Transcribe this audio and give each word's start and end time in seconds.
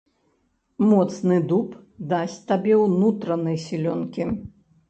Моцны 0.91 1.37
дуб 1.51 1.77
дасць 2.13 2.39
табе 2.53 2.73
ўнутранай 2.87 3.63
сілёнкі. 3.67 4.23